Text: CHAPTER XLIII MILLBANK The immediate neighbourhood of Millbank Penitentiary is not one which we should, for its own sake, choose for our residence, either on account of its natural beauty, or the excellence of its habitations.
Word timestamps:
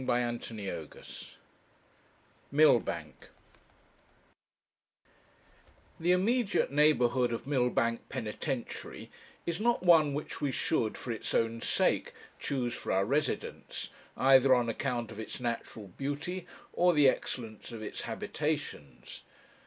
CHAPTER 0.03 0.43
XLIII 0.55 1.03
MILLBANK 2.51 3.27
The 5.99 6.11
immediate 6.11 6.71
neighbourhood 6.71 7.31
of 7.31 7.45
Millbank 7.45 8.09
Penitentiary 8.09 9.11
is 9.45 9.61
not 9.61 9.83
one 9.83 10.15
which 10.15 10.41
we 10.41 10.51
should, 10.51 10.97
for 10.97 11.11
its 11.11 11.35
own 11.35 11.61
sake, 11.61 12.13
choose 12.39 12.73
for 12.73 12.91
our 12.91 13.05
residence, 13.05 13.89
either 14.17 14.55
on 14.55 14.69
account 14.69 15.11
of 15.11 15.19
its 15.19 15.39
natural 15.39 15.89
beauty, 15.89 16.47
or 16.73 16.95
the 16.95 17.07
excellence 17.07 17.71
of 17.71 17.83
its 17.83 18.01
habitations. 18.01 19.21